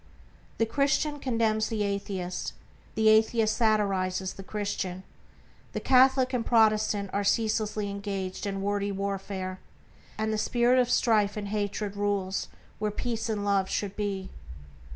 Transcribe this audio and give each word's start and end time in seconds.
The 0.57 0.65
Christian 0.65 1.19
condemns 1.19 1.67
the 1.69 1.83
Atheist; 1.83 2.53
the 2.95 3.07
Atheist 3.07 3.55
satirizes 3.55 4.33
the 4.33 4.41
Christian; 4.41 5.03
the 5.73 5.79
Catholic 5.79 6.33
and 6.33 6.43
Protestant 6.43 7.11
are 7.13 7.23
ceaselessly 7.23 7.87
engaged 7.87 8.47
in 8.47 8.63
wordy 8.63 8.91
warfare, 8.91 9.59
and 10.17 10.33
the 10.33 10.39
spirit 10.39 10.79
of 10.79 10.89
strife 10.89 11.37
and 11.37 11.49
hatred 11.49 11.95
rules 11.95 12.47
where 12.79 12.89
peace 12.89 13.29
and 13.29 13.45
love 13.45 13.69
should 13.69 13.95
be. 13.95 14.31